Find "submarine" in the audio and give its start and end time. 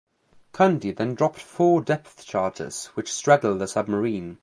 3.67-4.39